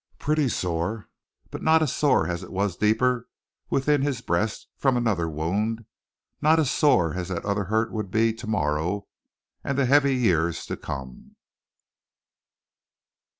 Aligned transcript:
Pretty 0.17 0.49
sore, 0.49 1.09
but 1.51 1.61
not 1.61 1.83
as 1.83 1.93
sore 1.93 2.25
as 2.25 2.41
it 2.41 2.51
was 2.51 2.75
deeper 2.75 3.29
within 3.69 4.01
his 4.01 4.21
breast 4.21 4.65
from 4.75 4.97
another 4.97 5.29
wound, 5.29 5.85
not 6.41 6.59
as 6.59 6.71
sore 6.71 7.13
as 7.13 7.27
that 7.27 7.45
other 7.45 7.65
hurt 7.65 7.91
would 7.91 8.09
be 8.09 8.33
tomorrow, 8.33 9.07
and 9.63 9.77
the 9.77 9.85
heavy 9.85 10.15
years 10.15 10.65
to 10.65 10.75
come. 10.75 11.35